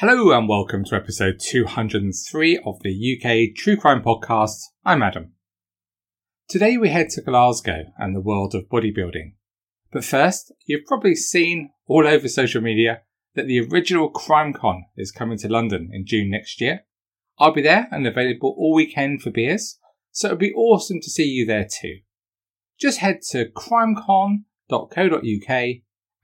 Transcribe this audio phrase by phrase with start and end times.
[0.00, 4.64] Hello and welcome to episode 203 of the UK True Crime Podcast.
[4.84, 5.32] I'm Adam.
[6.50, 9.36] Today we head to Glasgow and the world of bodybuilding.
[9.90, 13.04] But first, you've probably seen all over social media
[13.36, 16.84] that the original CrimeCon is coming to London in June next year.
[17.38, 19.78] I'll be there and available all weekend for beers,
[20.10, 22.00] so it'll be awesome to see you there too.
[22.78, 25.66] Just head to crimecon.co.uk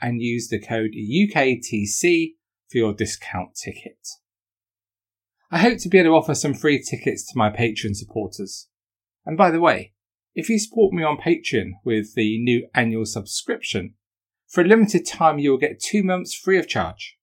[0.03, 2.35] and use the code UKTC
[2.73, 4.09] for your discount ticket.
[5.51, 8.69] I hope to be able to offer some free tickets to my Patreon supporters.
[9.27, 9.93] And by the way,
[10.35, 13.95] if you support me on Patreon with the new annual subscription,
[14.49, 17.19] for a limited time you will get two months free of charge.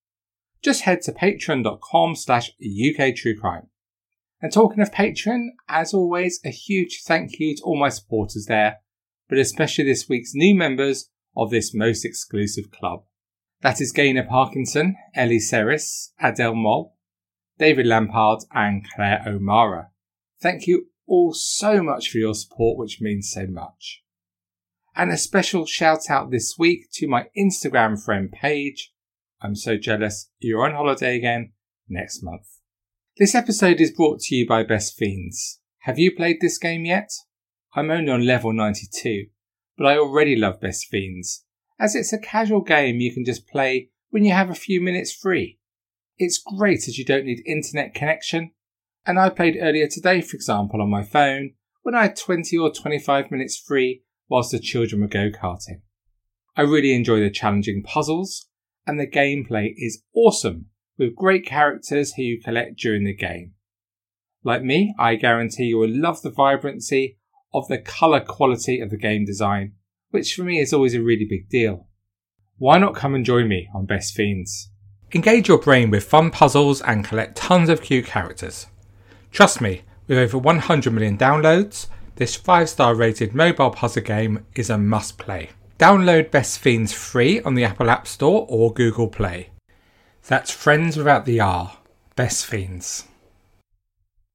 [0.61, 3.67] Just head to patreon.com slash uktruecrime.
[4.41, 8.77] And talking of Patreon, as always, a huge thank you to all my supporters there,
[9.27, 13.03] but especially this week's new members of this most exclusive club.
[13.61, 16.95] That is Gaynor Parkinson, Ellie Serris, Adele Moll,
[17.57, 19.89] David Lampard, and Claire O'Mara.
[20.41, 24.01] Thank you all so much for your support, which means so much.
[24.95, 28.93] And a special shout out this week to my Instagram friend Paige.
[29.41, 30.31] I'm so jealous.
[30.39, 31.51] You're on holiday again
[31.89, 32.47] next month.
[33.17, 35.59] This episode is brought to you by Best Fiends.
[35.79, 37.11] Have you played this game yet?
[37.75, 39.25] I'm only on level 92,
[39.77, 41.43] but I already love Best Fiends
[41.79, 45.13] as it's a casual game you can just play when you have a few minutes
[45.13, 45.59] free.
[46.17, 48.51] It's great as you don't need internet connection,
[49.05, 51.53] and I played earlier today, for example, on my phone
[51.83, 55.81] when I had 20 or 25 minutes free whilst the children were go karting.
[56.55, 58.47] I really enjoy the challenging puzzles,
[58.85, 60.65] and the gameplay is awesome
[60.97, 63.53] with great characters who you collect during the game.
[64.43, 67.17] Like me, I guarantee you will love the vibrancy
[67.53, 69.73] of the colour quality of the game design
[70.11, 71.87] which for me is always a really big deal.
[72.57, 74.69] Why not come and join me on Best Fiends?
[75.13, 78.67] Engage your brain with fun puzzles and collect tons of cute characters.
[79.31, 84.69] Trust me, with over 100 million downloads, this 5 star rated mobile puzzle game is
[84.69, 85.49] a must play.
[85.79, 89.51] Download Best Fiends free on the Apple App Store or Google Play.
[90.27, 91.77] That's Friends without the R,
[92.17, 93.05] Best Fiends.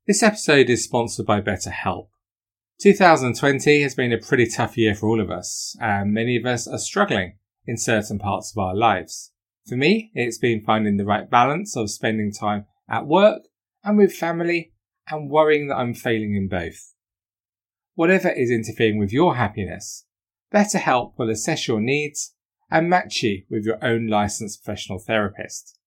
[0.06, 2.08] This episode is sponsored by BetterHelp.
[2.80, 6.66] 2020 has been a pretty tough year for all of us, and many of us
[6.66, 9.32] are struggling in certain parts of our lives.
[9.66, 13.42] For me, it's been finding the right balance of spending time at work
[13.82, 14.72] and with family
[15.08, 16.94] and worrying that I'm failing in both.
[17.94, 20.04] Whatever is interfering with your happiness,
[20.52, 22.34] BetterHelp will assess your needs
[22.70, 25.78] and match you with your own licensed professional therapist.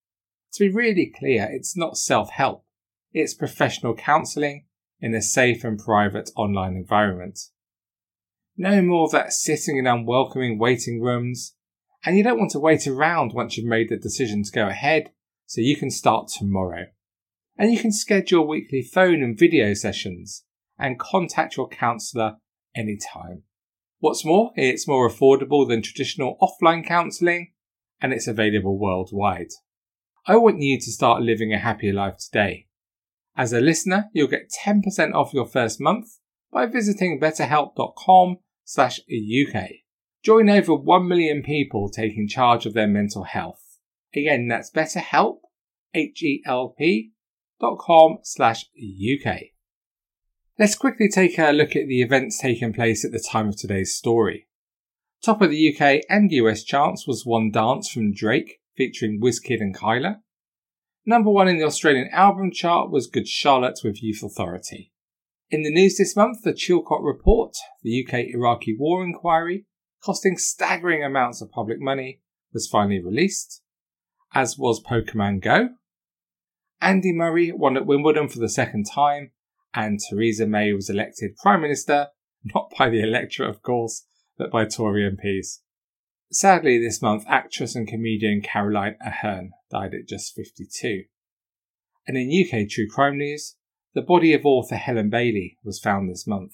[0.54, 2.64] To be really clear, it's not self-help.
[3.12, 4.66] It's professional counselling
[5.00, 7.40] in a safe and private online environment.
[8.58, 11.54] No more of that sitting in unwelcoming waiting rooms,
[12.04, 15.12] and you don't want to wait around once you've made the decision to go ahead,
[15.46, 16.86] so you can start tomorrow.
[17.58, 20.44] And you can schedule weekly phone and video sessions
[20.78, 22.38] and contact your counsellor
[22.76, 23.44] anytime.
[24.00, 27.54] What's more, it's more affordable than traditional offline counselling
[28.00, 29.52] and it's available worldwide.
[30.28, 32.67] I want you to start living a happier life today.
[33.38, 36.18] As a listener, you'll get 10% off your first month
[36.52, 39.70] by visiting betterhelp.com slash UK.
[40.24, 43.62] Join over 1 million people taking charge of their mental health.
[44.16, 45.38] Again, that's betterhelp,
[45.94, 47.12] H-E-L-P
[47.60, 49.38] dot com slash UK.
[50.58, 53.96] Let's quickly take a look at the events taking place at the time of today's
[53.96, 54.48] story.
[55.24, 59.76] Top of the UK and US charts was One Dance from Drake featuring Wizkid and
[59.76, 60.22] Kyla.
[61.10, 64.92] Number one in the Australian album chart was Good Charlotte with Youth Authority.
[65.50, 69.68] In the news this month, the Chilcot Report, the UK Iraqi war inquiry,
[70.04, 72.20] costing staggering amounts of public money,
[72.52, 73.62] was finally released,
[74.34, 75.70] as was Pokemon Go.
[76.82, 79.32] Andy Murray won at Wimbledon for the second time,
[79.74, 82.08] and Theresa May was elected Prime Minister,
[82.54, 84.06] not by the electorate, of course,
[84.38, 85.60] but by Tory MPs.
[86.34, 91.04] Sadly, this month, actress and comedian Caroline Aherne died at just 52.
[92.08, 93.56] And in UK true crime news,
[93.94, 96.52] the body of author Helen Bailey was found this month.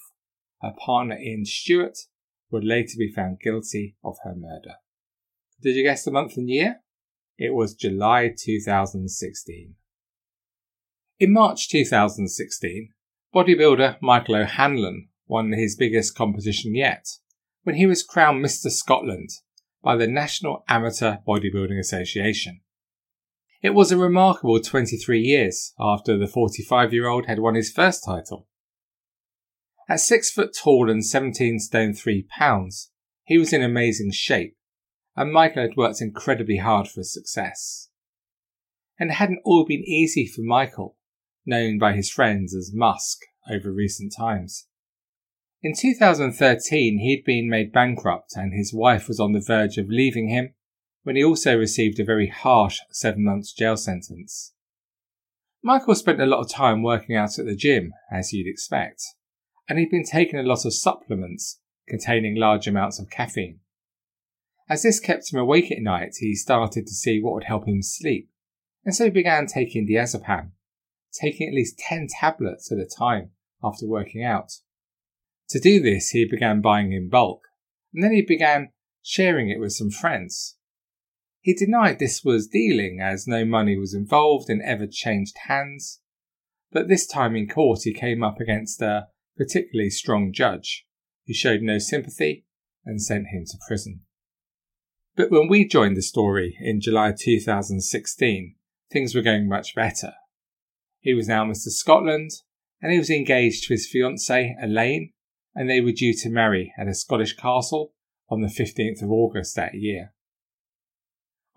[0.62, 1.98] Her partner Ian Stewart
[2.50, 4.76] would later be found guilty of her murder.
[5.62, 6.80] Did you guess the month and year?
[7.38, 9.74] It was July 2016.
[11.20, 12.90] In March 2016,
[13.34, 17.06] bodybuilder Michael O'Hanlon won his biggest competition yet
[17.62, 18.70] when he was crowned Mr.
[18.70, 19.30] Scotland
[19.82, 22.60] by the National Amateur Bodybuilding Association.
[23.64, 28.04] It was a remarkable 23 years after the 45 year old had won his first
[28.04, 28.46] title.
[29.88, 32.90] At 6 foot tall and 17 stone 3 pounds,
[33.24, 34.58] he was in amazing shape,
[35.16, 37.88] and Michael had worked incredibly hard for his success.
[38.98, 40.98] And it hadn't all been easy for Michael,
[41.46, 43.20] known by his friends as Musk
[43.50, 44.66] over recent times.
[45.62, 50.28] In 2013, he'd been made bankrupt and his wife was on the verge of leaving
[50.28, 50.52] him
[51.04, 54.52] when he also received a very harsh seven months jail sentence.
[55.62, 59.02] Michael spent a lot of time working out at the gym, as you'd expect,
[59.68, 63.60] and he'd been taking a lot of supplements containing large amounts of caffeine.
[64.68, 67.82] As this kept him awake at night, he started to see what would help him
[67.82, 68.30] sleep,
[68.84, 70.50] and so he began taking diazepam,
[71.12, 73.30] taking at least 10 tablets at a time
[73.62, 74.52] after working out.
[75.50, 77.42] To do this, he began buying in bulk,
[77.92, 78.70] and then he began
[79.02, 80.56] sharing it with some friends.
[81.44, 86.00] He denied this was dealing as no money was involved and ever changed hands,
[86.72, 90.86] but this time in court he came up against a particularly strong judge
[91.26, 92.46] who showed no sympathy
[92.86, 94.00] and sent him to prison.
[95.16, 98.56] But when we joined the story in July 2016,
[98.90, 100.14] things were going much better.
[101.00, 101.68] He was now Mr.
[101.68, 102.30] Scotland
[102.80, 105.12] and he was engaged to his fiancée Elaine
[105.54, 107.92] and they were due to marry at a Scottish castle
[108.30, 110.13] on the 15th of August that year.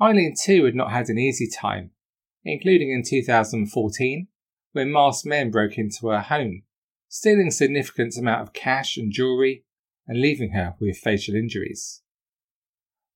[0.01, 1.91] Eileen too had not had an easy time,
[2.43, 4.27] including in 2014
[4.73, 6.63] when masked men broke into her home,
[7.07, 9.63] stealing significant amount of cash and jewellery
[10.07, 12.01] and leaving her with facial injuries.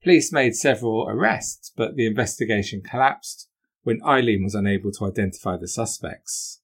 [0.04, 3.48] Police made several arrests, but the investigation collapsed
[3.84, 6.62] when Eileen was unable to identify the suspects.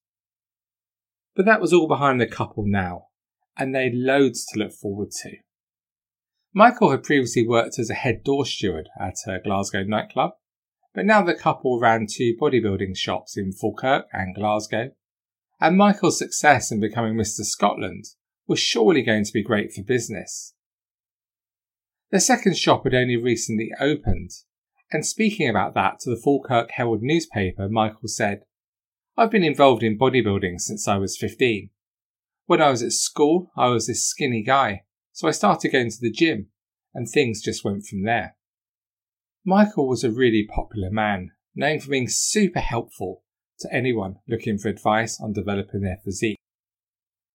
[1.36, 3.08] But that was all behind the couple now,
[3.56, 5.38] and they had loads to look forward to.
[6.57, 10.31] Michael had previously worked as a head door steward at a Glasgow nightclub,
[10.92, 14.89] but now the couple ran two bodybuilding shops in Falkirk and Glasgow,
[15.62, 17.42] and Michael's success in becoming Mr.
[17.42, 18.06] Scotland
[18.48, 20.56] was surely going to be great for business.
[22.09, 24.31] The second shop had only recently opened,
[24.92, 28.45] and speaking about that to the Falkirk Herald newspaper, Michael said,
[29.15, 31.69] I've been involved in bodybuilding since I was 15.
[32.48, 34.86] When I was at school, I was this skinny guy,
[35.18, 36.50] so I started going to the gym,
[36.94, 38.36] and things just went from there.
[39.44, 43.24] Michael was a really popular man, known for being super helpful
[43.62, 46.38] to anyone looking for advice on developing their physique.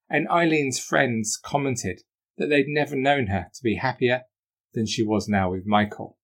[0.09, 2.03] And Eileen's friends commented
[2.39, 4.27] that they'd never known her to be happier
[4.75, 6.19] than she was now with Michael.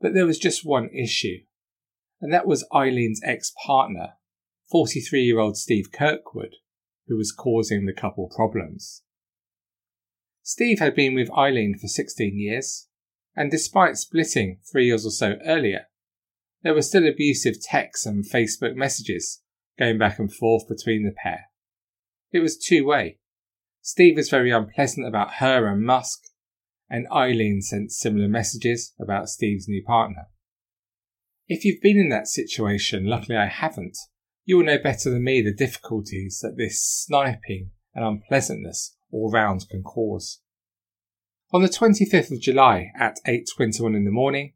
[0.00, 1.40] But there was just one issue,
[2.22, 4.14] and that was Eileen's ex partner,
[4.70, 6.54] 43 year old Steve Kirkwood,
[7.06, 9.02] who was causing the couple problems.
[10.42, 12.88] Steve had been with Eileen for 16 years,
[13.36, 15.86] and despite splitting three years or so earlier,
[16.62, 19.42] there were still abusive texts and Facebook messages
[19.78, 21.46] going back and forth between the pair.
[22.32, 23.18] It was two way.
[23.82, 26.20] Steve was very unpleasant about her and Musk,
[26.88, 30.26] and Eileen sent similar messages about Steve's new partner.
[31.48, 33.96] If you've been in that situation, luckily I haven't,
[34.44, 39.68] you will know better than me the difficulties that this sniping and unpleasantness all round
[39.68, 40.40] can cause.
[41.52, 44.52] On the 25th of July at 8.21 in the morning,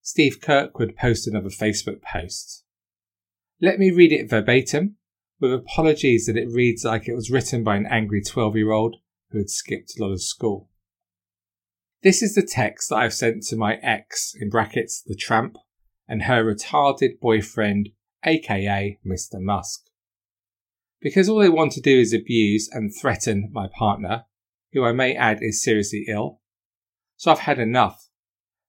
[0.00, 2.64] Steve Kirkwood posted another Facebook post.
[3.60, 4.96] Let me read it verbatim,
[5.40, 8.96] with apologies that it reads like it was written by an angry 12 year old
[9.30, 10.70] who had skipped a lot of school.
[12.02, 15.56] This is the text that I've sent to my ex, in brackets, the tramp,
[16.06, 17.90] and her retarded boyfriend,
[18.24, 19.40] aka Mr.
[19.40, 19.87] Musk.
[21.00, 24.24] Because all they want to do is abuse and threaten my partner,
[24.72, 26.40] who I may add is seriously ill.
[27.16, 28.08] So I've had enough.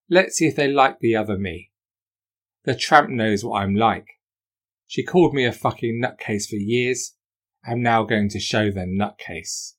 [0.08, 1.70] Let's see if they like the other me.
[2.64, 4.06] The tramp knows what I'm like.
[4.86, 7.14] She called me a fucking nutcase for years.
[7.64, 9.74] I'm now going to show them nutcase.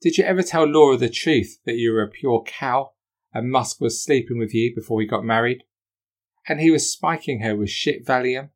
[0.00, 2.92] Did you ever tell Laura the truth that you were a pure cow
[3.32, 5.64] and Musk was sleeping with you before we got married?
[6.46, 8.50] And he was spiking her with shit Valium?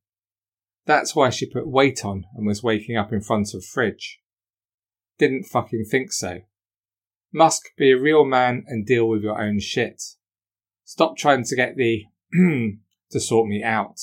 [0.88, 4.20] That's why she put weight on and was waking up in front of fridge.
[5.18, 6.38] Didn't fucking think so.
[7.30, 10.02] Musk, be a real man and deal with your own shit.
[10.84, 14.00] Stop trying to get the to sort me out.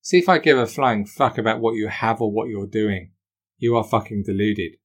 [0.00, 3.10] See if I give a flying fuck about what you have or what you're doing.
[3.58, 4.76] You are fucking deluded.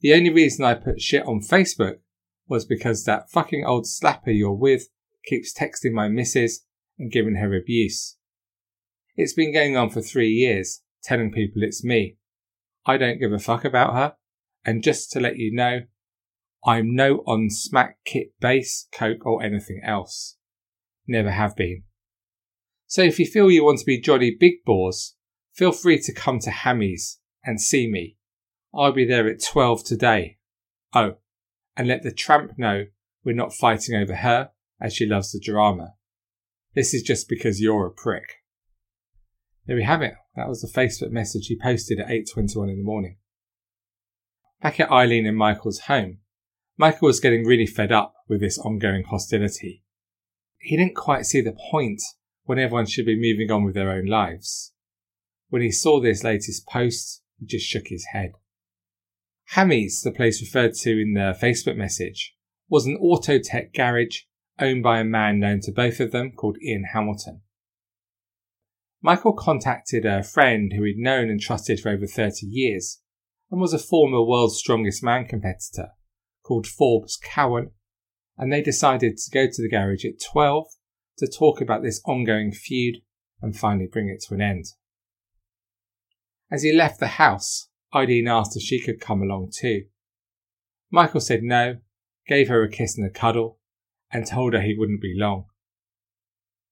[0.00, 1.96] The only reason I put shit on Facebook
[2.48, 4.88] was because that fucking old slapper you're with
[5.26, 6.64] keeps texting my missus
[6.98, 8.16] and giving her abuse.
[9.16, 12.16] It's been going on for three years, telling people it's me.
[12.84, 14.16] I don't give a fuck about her,
[14.64, 15.82] and just to let you know,
[16.66, 20.36] I'm no on smack kit base, coke or anything else.
[21.06, 21.84] Never have been.
[22.86, 25.14] So if you feel you want to be jolly big boars,
[25.52, 28.16] feel free to come to Hammy's and see me.
[28.74, 30.38] I'll be there at 12 today.
[30.92, 31.18] Oh,
[31.76, 32.86] and let the tramp know
[33.24, 35.94] we're not fighting over her as she loves the drama.
[36.74, 38.43] This is just because you're a prick.
[39.66, 40.14] There we have it.
[40.36, 43.16] That was the Facebook message he posted at 8.21 in the morning.
[44.62, 46.18] Back at Eileen and Michael's home,
[46.76, 49.82] Michael was getting really fed up with this ongoing hostility.
[50.58, 52.02] He didn't quite see the point
[52.44, 54.72] when everyone should be moving on with their own lives.
[55.48, 58.32] When he saw this latest post, he just shook his head.
[59.48, 62.34] Hammy's, the place referred to in the Facebook message,
[62.68, 64.22] was an auto tech garage
[64.58, 67.42] owned by a man known to both of them called Ian Hamilton.
[69.04, 73.02] Michael contacted a friend who he'd known and trusted for over 30 years
[73.50, 75.88] and was a former World's Strongest Man competitor
[76.42, 77.72] called Forbes Cowan,
[78.38, 80.68] and they decided to go to the garage at 12
[81.18, 83.02] to talk about this ongoing feud
[83.42, 84.64] and finally bring it to an end.
[86.50, 89.84] As he left the house, Eileen asked if she could come along too.
[90.90, 91.76] Michael said no,
[92.26, 93.58] gave her a kiss and a cuddle,
[94.10, 95.44] and told her he wouldn't be long.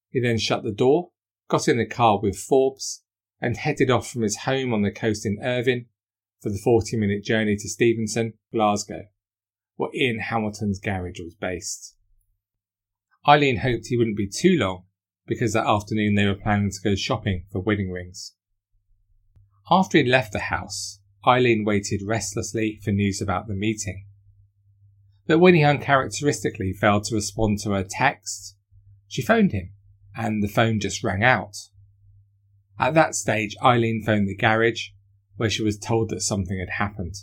[0.08, 1.11] He then shut the door,
[1.52, 3.04] got in the car with Forbes,
[3.40, 5.86] and headed off from his home on the coast in Irvine
[6.40, 9.04] for the 40 minute journey to Stevenston, Glasgow
[9.82, 11.96] where Ian Hamilton's garage was based.
[13.26, 14.84] Eileen hoped he wouldn't be too long
[15.26, 18.34] because that afternoon they were planning to go shopping for wedding rings.
[19.70, 24.06] After he'd left the house, Eileen waited restlessly for news about the meeting.
[25.26, 28.56] But when he uncharacteristically failed to respond to her text,
[29.06, 29.70] she phoned him,
[30.16, 31.56] and the phone just rang out.
[32.78, 34.88] At that stage, Eileen phoned the garage,
[35.36, 37.14] where she was told that something had happened.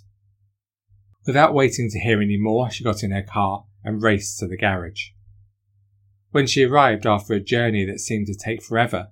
[1.25, 4.57] Without waiting to hear any more, she got in her car and raced to the
[4.57, 5.09] garage.
[6.31, 9.11] When she arrived after a journey that seemed to take forever,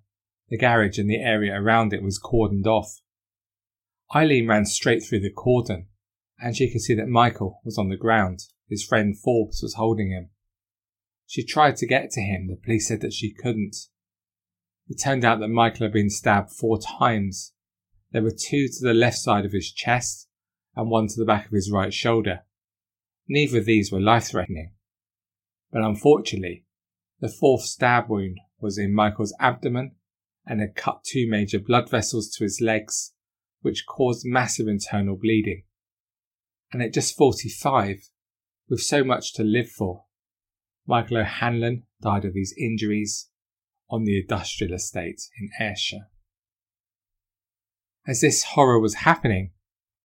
[0.49, 3.01] the garage and the area around it was cordoned off.
[4.15, 5.87] Eileen ran straight through the cordon,
[6.39, 8.39] and she could see that Michael was on the ground.
[8.69, 10.29] His friend Forbes was holding him.
[11.27, 12.47] She tried to get to him.
[12.47, 13.75] The police said that she couldn't.
[14.87, 17.53] It turned out that Michael had been stabbed four times.
[18.11, 20.29] There were two to the left side of his chest
[20.75, 22.45] and one to the back of his right shoulder.
[23.27, 24.71] Neither of these were life threatening.
[25.69, 26.63] But unfortunately,
[27.19, 29.95] the fourth stab wound was in Michael's abdomen
[30.45, 33.13] and had cut two major blood vessels to his legs,
[33.61, 35.63] which caused massive internal bleeding.
[36.71, 38.09] And at just 45,
[38.69, 40.05] with so much to live for,
[40.87, 43.29] Michael O'Hanlon died of these injuries
[43.89, 46.07] on the industrial estate in Ayrshire.
[48.07, 49.51] As this horror was happening,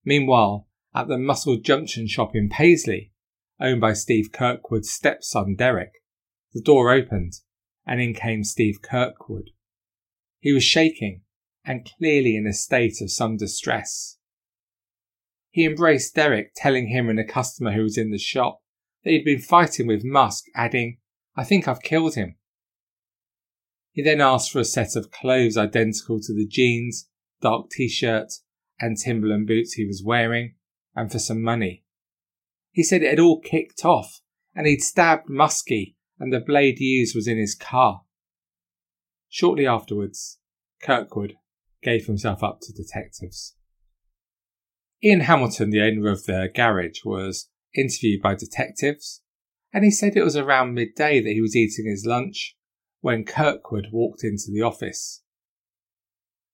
[0.04, 3.12] Meanwhile, at the Muscle Junction shop in Paisley,
[3.60, 5.92] owned by Steve Kirkwood's stepson Derek,
[6.52, 7.34] the door opened
[7.86, 9.50] and in came Steve Kirkwood.
[10.40, 11.22] He was shaking
[11.64, 14.18] and clearly in a state of some distress.
[15.50, 18.60] He embraced Derek, telling him and a customer who was in the shop
[19.04, 20.98] that he'd been fighting with Musk, adding,
[21.36, 22.36] I think I've killed him.
[23.90, 27.08] He then asked for a set of clothes identical to the jeans,
[27.40, 28.32] dark t-shirt,
[28.80, 30.54] and Timberland boots he was wearing,
[30.94, 31.84] and for some money.
[32.70, 34.20] He said it had all kicked off,
[34.54, 38.02] and he'd stabbed Muskie, and the blade used was in his car.
[39.28, 40.38] Shortly afterwards,
[40.82, 41.36] Kirkwood
[41.82, 43.56] gave himself up to detectives.
[45.02, 49.22] Ian Hamilton, the owner of the garage, was interviewed by detectives,
[49.72, 52.56] and he said it was around midday that he was eating his lunch
[53.00, 55.22] when Kirkwood walked into the office.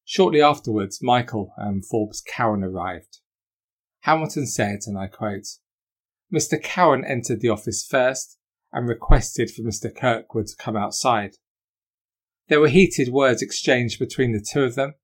[0.05, 3.19] Shortly afterwards, Michael and Forbes Cowan arrived.
[4.01, 5.47] Hamilton said, and I quote,
[6.33, 6.63] Mr.
[6.63, 8.39] Cowan entered the office first
[8.73, 9.95] and requested for Mr.
[9.95, 11.37] Kirkwood to come outside.
[12.49, 14.95] There were heated words exchanged between the two of them,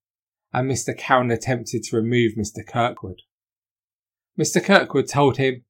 [0.52, 0.96] and Mr.
[0.96, 2.66] Cowan attempted to remove Mr.
[2.66, 3.22] Kirkwood.
[4.38, 4.64] Mr.
[4.64, 5.64] Kirkwood told him,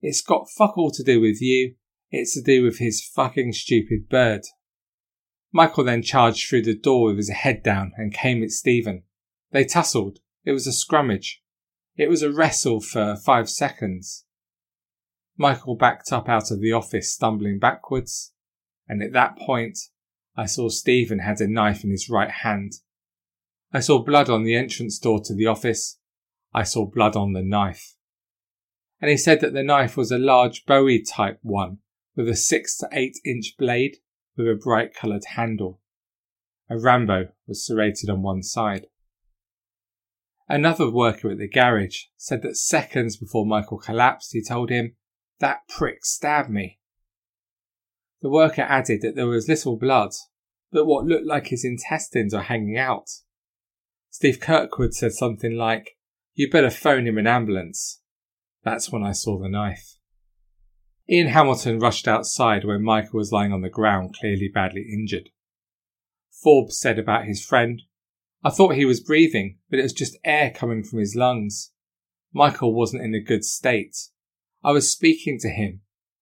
[0.00, 1.74] It's got fuck all to do with you,
[2.10, 4.42] it's to do with his fucking stupid bird.
[5.52, 9.02] Michael then charged through the door with his head down and came at Stephen.
[9.50, 10.20] They tussled.
[10.44, 11.40] It was a scrummage.
[11.96, 14.24] It was a wrestle for five seconds.
[15.36, 18.32] Michael backed up out of the office, stumbling backwards,
[18.88, 19.78] and at that point,
[20.36, 22.74] I saw Stephen had a knife in his right hand.
[23.72, 25.98] I saw blood on the entrance door to the office.
[26.52, 27.96] I saw blood on the knife.
[29.00, 31.78] And he said that the knife was a large Bowie type one
[32.14, 33.96] with a 6 to 8 inch blade
[34.36, 35.80] with a bright coloured handle.
[36.68, 38.86] A Rambo was serrated on one side.
[40.48, 44.96] Another worker at the garage said that seconds before Michael collapsed, he told him,
[45.38, 46.80] That prick stabbed me.
[48.20, 50.10] The worker added that there was little blood,
[50.72, 53.08] but what looked like his intestines were hanging out.
[54.10, 55.96] Steve Kirkwood said something like,
[56.34, 57.99] You better phone him an ambulance.
[58.62, 59.96] That's when I saw the knife.
[61.08, 65.30] Ian Hamilton rushed outside when Michael was lying on the ground, clearly badly injured.
[66.30, 67.82] Forbes said about his friend,
[68.42, 71.72] I thought he was breathing, but it was just air coming from his lungs.
[72.32, 73.96] Michael wasn't in a good state.
[74.62, 75.80] I was speaking to him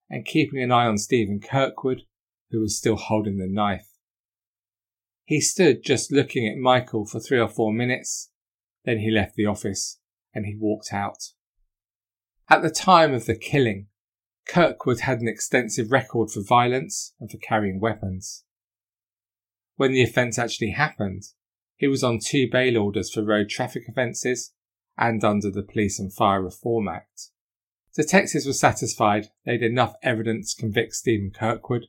[0.08, 2.02] and keeping an eye on Stephen Kirkwood,
[2.50, 3.88] who was still holding the knife.
[5.24, 8.30] He stood just looking at Michael for three or four minutes.
[8.84, 10.00] Then he left the office
[10.34, 11.18] and he walked out.
[12.50, 13.88] At the time of the killing,
[14.48, 18.44] Kirkwood had an extensive record for violence and for carrying weapons.
[19.76, 21.24] When the offence actually happened,
[21.76, 24.52] he was on two bail orders for road traffic offences
[24.96, 27.30] and under the Police and Fire Reform Act.
[27.94, 31.86] Detectives were satisfied they'd enough evidence to convict Stephen Kirkwood,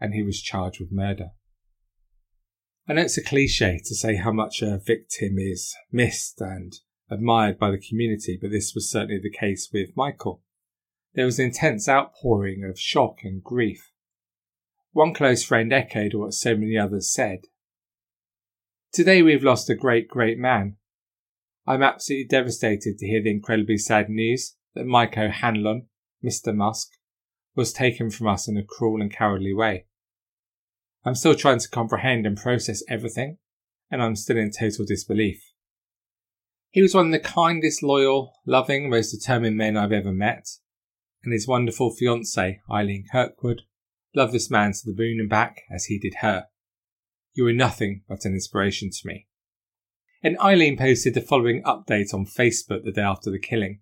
[0.00, 1.30] and he was charged with murder.
[2.88, 6.74] I know it's a cliche to say how much a victim is missed and
[7.10, 10.42] admired by the community, but this was certainly the case with Michael.
[11.14, 13.90] There was an intense outpouring of shock and grief.
[14.92, 17.40] One close friend echoed what so many others said.
[18.92, 20.76] Today we've lost a great, great man.
[21.66, 25.86] I'm absolutely devastated to hear the incredibly sad news that Mike O'Hanlon,
[26.24, 26.54] Mr.
[26.54, 26.90] Musk,
[27.54, 29.86] was taken from us in a cruel and cowardly way.
[31.04, 33.38] I'm still trying to comprehend and process everything,
[33.90, 35.42] and I'm still in total disbelief.
[36.70, 40.46] He was one of the kindest, loyal, loving, most determined men I've ever met,
[41.24, 43.62] and his wonderful fiancée, Eileen Kirkwood,
[44.14, 46.46] loved this man to the moon and back as he did her.
[47.34, 49.26] You were nothing but an inspiration to me.
[50.22, 53.80] And Eileen posted the following update on Facebook the day after the killing.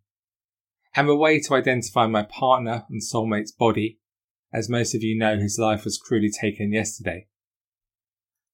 [0.97, 3.99] I'm a way to identify my partner and soulmate's body
[4.53, 7.27] as most of you know, his life was cruelly taken yesterday.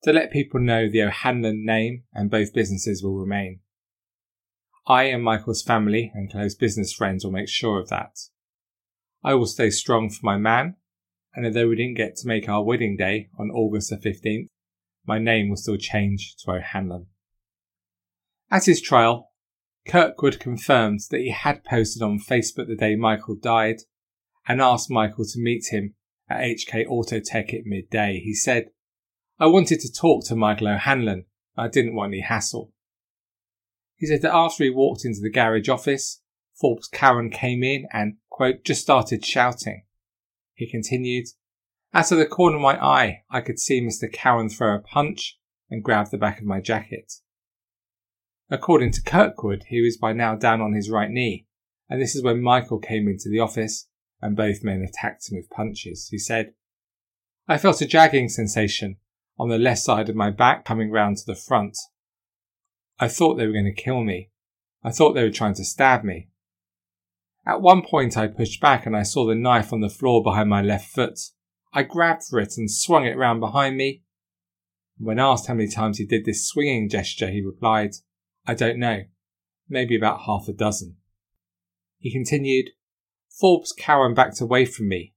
[0.03, 3.61] To let people know the O'Hanlon name and both businesses will remain.
[4.87, 8.19] I and Michael's family and close business friends will make sure of that.
[9.23, 10.77] I will stay strong for my man,
[11.35, 14.49] and although we didn't get to make our wedding day on August the 15th,
[15.07, 17.07] my name will still change to O'Hanlon.
[18.51, 19.33] At his trial,
[19.87, 23.77] Kirkwood confirmed that he had posted on Facebook the day Michael died
[24.47, 25.95] and asked Michael to meet him
[26.29, 28.21] at HK Autotech at midday.
[28.23, 28.69] He said,
[29.39, 31.25] I wanted to talk to Michael O'Hanlon.
[31.57, 32.74] I didn't want any hassle.
[34.05, 36.21] He said that after he walked into the garage office,
[36.61, 39.85] Forbes Cowan came in and, quote, just started shouting.
[40.53, 41.29] He continued,
[41.95, 44.13] Out of the corner of my eye, I could see Mr.
[44.13, 45.39] Cowan throw a punch
[45.71, 47.15] and grab the back of my jacket.
[48.51, 51.47] According to Kirkwood, he was by now down on his right knee,
[51.89, 53.89] and this is when Michael came into the office
[54.21, 56.09] and both men attacked him with punches.
[56.11, 56.53] He said,
[57.49, 58.99] I felt a jagging sensation
[59.39, 61.79] on the left side of my back coming round to the front.
[62.99, 64.31] I thought they were going to kill me.
[64.83, 66.29] I thought they were trying to stab me.
[67.47, 70.49] At one point I pushed back and I saw the knife on the floor behind
[70.49, 71.19] my left foot.
[71.73, 74.03] I grabbed for it and swung it round behind me.
[74.99, 77.97] When asked how many times he did this swinging gesture, he replied,
[78.47, 79.03] I don't know,
[79.69, 80.97] maybe about half a dozen.
[81.99, 82.71] He continued,
[83.29, 85.15] Forbes Cowan backed away from me.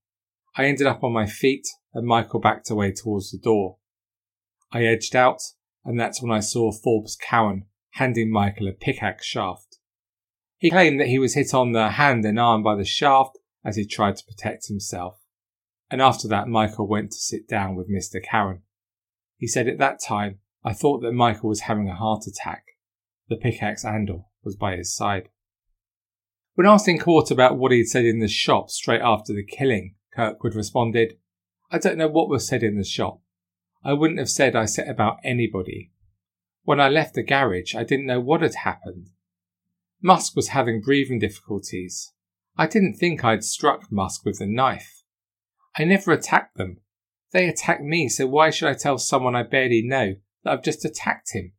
[0.55, 3.77] I ended up on my feet and Michael backed away towards the door.
[4.71, 5.41] I edged out
[5.87, 9.77] and that's when I saw Forbes Cowan handing Michael a pickaxe shaft.
[10.57, 13.77] He claimed that he was hit on the hand and arm by the shaft as
[13.77, 15.23] he tried to protect himself.
[15.89, 18.19] And after that, Michael went to sit down with Mr.
[18.21, 18.63] Cowan.
[19.37, 22.65] He said at that time, I thought that Michael was having a heart attack.
[23.29, 25.29] The pickaxe handle was by his side.
[26.55, 29.45] When asked in court about what he had said in the shop straight after the
[29.45, 31.13] killing, Kirkwood responded,
[31.71, 33.21] I don't know what was said in the shop.
[33.87, 35.93] I wouldn't have said I set about anybody.
[36.63, 39.11] When I left the garage, I didn't know what had happened.
[40.01, 42.11] Musk was having breathing difficulties.
[42.57, 45.03] I didn't think I'd struck Musk with the knife.
[45.77, 46.81] I never attacked them.
[47.31, 50.83] They attacked me, so why should I tell someone I barely know that I've just
[50.83, 51.53] attacked him?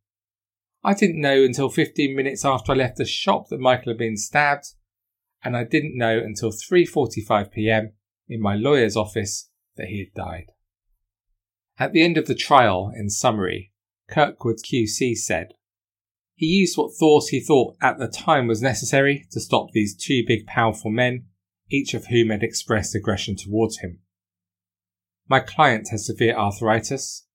[0.83, 4.17] I didn't know until 15 minutes after I left the shop that Michael had been
[4.17, 4.75] stabbed,
[5.43, 7.93] and I didn't know until 3:45 p.m.
[8.27, 10.51] in my lawyer's office that he had died.
[11.79, 13.71] At the end of the trial, in summary,
[14.09, 15.53] Kirkwood's QC said,
[16.35, 20.23] He used what force he thought at the time was necessary to stop these two
[20.27, 21.27] big powerful men,
[21.71, 23.99] each of whom had expressed aggression towards him.
[25.29, 27.25] My client has severe arthritis.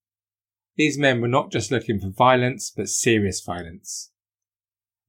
[0.76, 4.10] These men were not just looking for violence, but serious violence.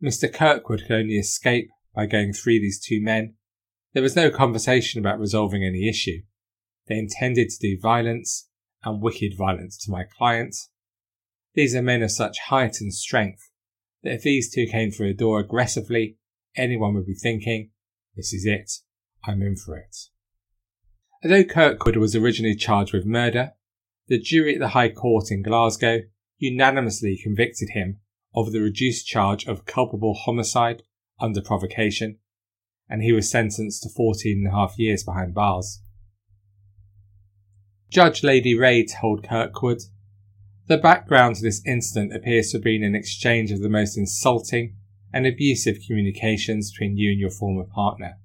[0.02, 0.32] Mr.
[0.32, 3.34] Kirkwood could only escape by going through these two men.
[3.94, 6.22] There was no conversation about resolving any issue.
[6.88, 8.48] They intended to do violence
[8.86, 10.70] and wicked violence to my clients.
[11.54, 13.50] These are men of such height and strength
[14.04, 16.18] that if these two came through a door aggressively,
[16.56, 17.72] anyone would be thinking,
[18.16, 18.72] this is it,
[19.26, 19.96] I'm in for it.
[21.24, 23.54] Although Kirkwood was originally charged with murder,
[24.08, 26.02] the jury at the High Court in Glasgow
[26.38, 28.00] unanimously convicted him
[28.36, 30.84] of the reduced charge of culpable homicide
[31.20, 32.20] under provocation,
[32.88, 35.82] and he was sentenced to 14 and a half years behind bars.
[37.96, 39.84] Judge Lady Rae told Kirkwood
[40.68, 44.76] the background to this incident appears to have been an exchange of the most insulting
[45.14, 48.18] and abusive communications between you and your former partner.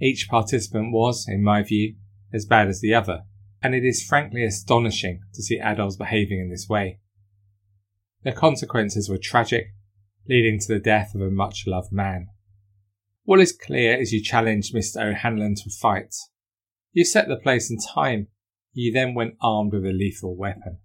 [0.00, 1.94] Each participant was, in my view,
[2.32, 3.20] as bad as the other,
[3.62, 6.98] and it is frankly astonishing to see adults behaving in this way.
[8.24, 9.66] The consequences were tragic,
[10.28, 12.26] leading to the death of a much loved man.
[13.22, 15.12] What is clear is you challenged Mr.
[15.12, 16.12] O'Hanlon to a fight.
[16.90, 18.26] You set the place and time.
[18.72, 20.78] You then went armed with a lethal weapon.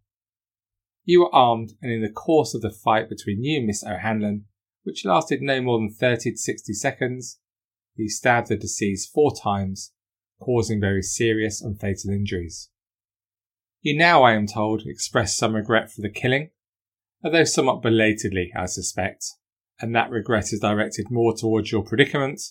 [1.06, 4.46] You were armed, and in the course of the fight between you and Miss O'Hanlon,
[4.84, 7.40] which lasted no more than 30 to 60 seconds,
[7.96, 9.94] you stabbed the deceased four times,
[10.40, 12.70] causing very serious and fatal injuries.
[13.82, 16.50] You now, I am told, express some regret for the killing,
[17.24, 19.26] although somewhat belatedly, I suspect,
[19.80, 22.42] and that regret is directed more towards your predicament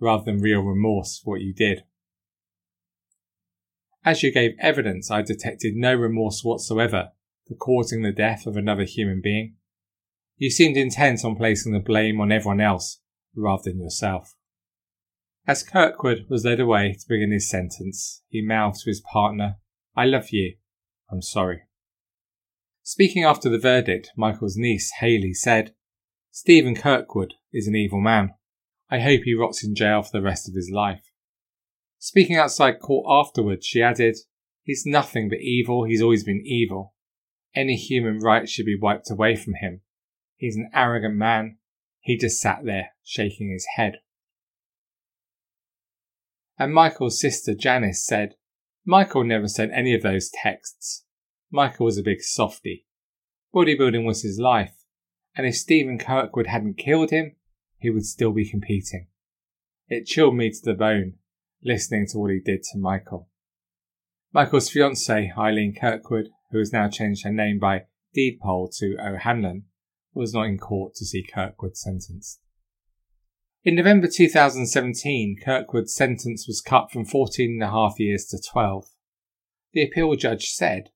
[0.00, 1.82] rather than real remorse for what you did.
[4.04, 7.10] As you gave evidence, I detected no remorse whatsoever
[7.48, 9.56] for causing the death of another human being.
[10.36, 13.00] You seemed intent on placing the blame on everyone else
[13.34, 14.34] rather than yourself.
[15.46, 19.56] As Kirkwood was led away to begin his sentence, he mouthed to his partner,
[19.96, 20.56] I love you.
[21.10, 21.62] I'm sorry.
[22.82, 25.74] Speaking after the verdict, Michael's niece, Haley, said,
[26.30, 28.34] Stephen Kirkwood is an evil man.
[28.90, 31.10] I hope he rots in jail for the rest of his life.
[32.04, 34.14] Speaking outside court afterwards, she added,
[34.62, 35.84] He's nothing but evil.
[35.84, 36.92] He's always been evil.
[37.54, 39.80] Any human right should be wiped away from him.
[40.36, 41.56] He's an arrogant man.
[42.00, 44.00] He just sat there, shaking his head.
[46.58, 48.34] And Michael's sister Janice said,
[48.84, 51.06] Michael never sent any of those texts.
[51.50, 52.84] Michael was a big softy.
[53.54, 54.74] Bodybuilding was his life,
[55.34, 57.36] and if Stephen Kirkwood hadn't killed him,
[57.78, 59.06] he would still be competing.
[59.88, 61.14] It chilled me to the bone,
[61.64, 63.28] listening to what he did to Michael.
[64.32, 69.64] Michael's fiancée, Eileen Kirkwood, who has now changed her name by deed poll to O'Hanlon,
[70.12, 72.40] was not in court to see Kirkwood sentenced.
[73.64, 78.86] In November 2017, Kirkwood's sentence was cut from 14 and a half years to 12.
[79.72, 80.90] The appeal judge said,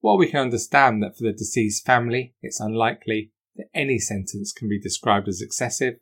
[0.00, 4.68] While we can understand that for the deceased family it's unlikely that any sentence can
[4.68, 5.94] be described as excessive,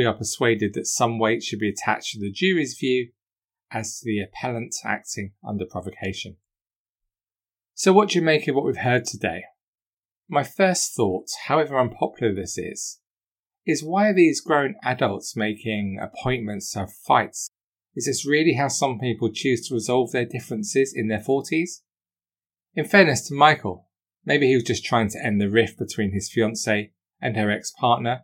[0.00, 3.10] we are persuaded that some weight should be attached to the jury's view
[3.70, 6.38] as to the appellant acting under provocation.
[7.74, 9.42] So, what do you make of what we've heard today?
[10.26, 13.00] My first thought, however unpopular this is,
[13.66, 17.50] is why are these grown adults making appointments have fights?
[17.94, 21.82] Is this really how some people choose to resolve their differences in their 40s?
[22.74, 23.90] In fairness to Michael,
[24.24, 27.70] maybe he was just trying to end the rift between his fiancée and her ex
[27.70, 28.22] partner,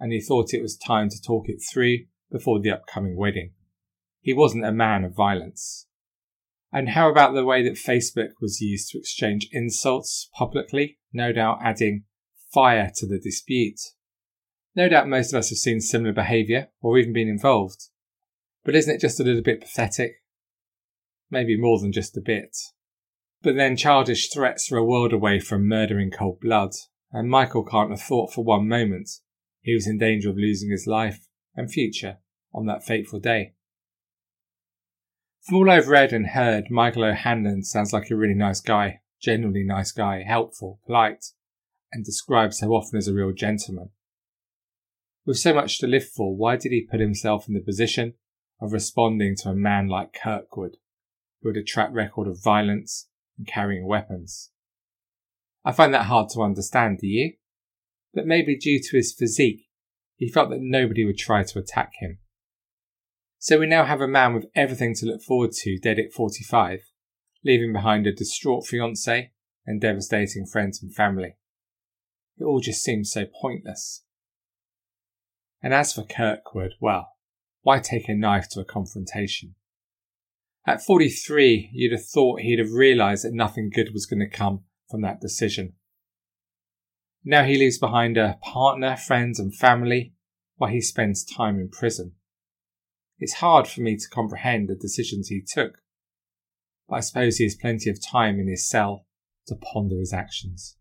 [0.00, 1.98] and he thought it was time to talk it through
[2.32, 3.52] before the upcoming wedding.
[4.20, 5.86] He wasn't a man of violence.
[6.72, 11.58] And how about the way that Facebook was used to exchange insults publicly, no doubt
[11.62, 12.04] adding
[12.52, 13.80] fire to the dispute?
[14.74, 17.88] No doubt most of us have seen similar behaviour or even been involved.
[18.64, 20.22] But isn't it just a little bit pathetic?
[21.30, 22.56] Maybe more than just a bit.
[23.42, 26.72] But then childish threats are a world away from murder in cold blood,
[27.10, 29.10] and Michael can't have thought for one moment
[29.62, 32.18] he was in danger of losing his life and future
[32.52, 33.54] on that fateful day.
[35.42, 39.64] From all I've read and heard, Michael O'Hanlon sounds like a really nice guy, genuinely
[39.64, 41.26] nice guy, helpful, polite,
[41.92, 43.90] and described so often as a real gentleman.
[45.24, 48.14] With so much to live for, why did he put himself in the position
[48.60, 50.76] of responding to a man like Kirkwood,
[51.40, 54.50] who had a track record of violence and carrying weapons?
[55.64, 57.34] I find that hard to understand, do you?
[58.12, 59.68] But maybe due to his physique,
[60.16, 62.18] he felt that nobody would try to attack him.
[63.38, 66.80] So we now have a man with everything to look forward to dead at 45,
[67.44, 69.30] leaving behind a distraught fiancée
[69.64, 71.36] and devastating friends and family.
[72.38, 74.04] It all just seems so pointless.
[75.62, 77.12] And as for Kirkwood, well,
[77.62, 79.54] why take a knife to a confrontation?
[80.66, 84.64] At 43, you'd have thought he'd have realised that nothing good was going to come
[84.90, 85.74] from that decision.
[87.24, 90.14] Now he leaves behind a partner, friends, and family
[90.56, 92.12] while he spends time in prison.
[93.18, 95.78] It's hard for me to comprehend the decisions he took,
[96.88, 99.06] but I suppose he has plenty of time in his cell
[99.46, 100.76] to ponder his actions.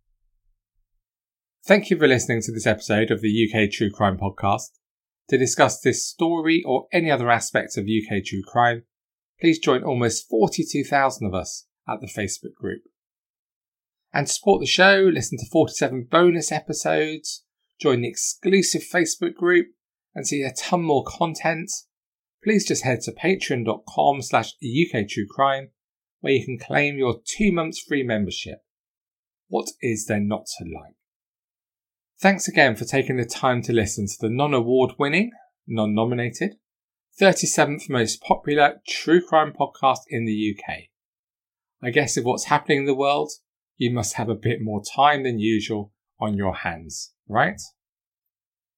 [1.65, 4.69] Thank you for listening to this episode of the UK True Crime Podcast.
[5.29, 8.83] To discuss this story or any other aspects of UK true crime,
[9.39, 12.81] please join almost 42,000 of us at the Facebook group.
[14.13, 17.43] And to support the show, listen to 47 bonus episodes,
[17.79, 19.67] join the exclusive Facebook group,
[20.15, 21.71] and see a ton more content,
[22.43, 25.67] please just head to patreon.com slash uktruecrime
[26.21, 28.59] where you can claim your two months free membership.
[29.47, 30.95] What is there not to like?
[32.19, 35.31] Thanks again for taking the time to listen to the non-award winning,
[35.67, 36.55] non-nominated,
[37.19, 40.89] 37th most popular true crime podcast in the UK.
[41.81, 43.31] I guess if what's happening in the world,
[43.79, 47.59] you must have a bit more time than usual on your hands, right?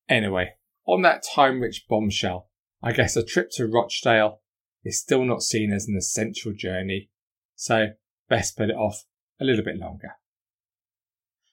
[0.07, 0.51] Anyway,
[0.87, 2.49] on that time rich bombshell,
[2.83, 4.41] I guess a trip to Rochdale
[4.85, 7.09] is still not seen as an essential journey,
[7.55, 7.87] so
[8.29, 9.03] best put it off
[9.39, 10.11] a little bit longer.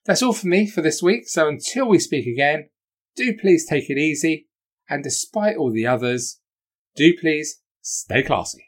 [0.04, 2.68] That's all for me for this week, so until we speak again,
[3.16, 4.48] do please take it easy,
[4.90, 6.38] and despite all the others,
[6.94, 8.67] do please stay classy.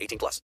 [0.01, 0.39] 18 plus.